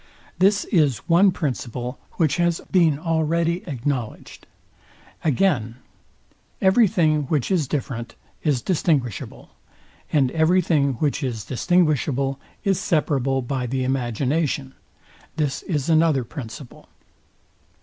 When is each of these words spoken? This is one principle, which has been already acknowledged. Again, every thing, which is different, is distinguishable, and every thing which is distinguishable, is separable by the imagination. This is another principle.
This 0.39 0.65
is 0.65 0.97
one 1.07 1.29
principle, 1.29 1.99
which 2.13 2.37
has 2.37 2.59
been 2.71 2.97
already 2.97 3.57
acknowledged. 3.67 4.47
Again, 5.23 5.75
every 6.59 6.87
thing, 6.87 7.25
which 7.27 7.51
is 7.51 7.67
different, 7.67 8.15
is 8.41 8.63
distinguishable, 8.63 9.51
and 10.11 10.31
every 10.31 10.59
thing 10.59 10.93
which 10.93 11.21
is 11.21 11.45
distinguishable, 11.45 12.39
is 12.63 12.79
separable 12.79 13.43
by 13.43 13.67
the 13.67 13.83
imagination. 13.83 14.73
This 15.35 15.61
is 15.61 15.87
another 15.87 16.23
principle. 16.23 16.89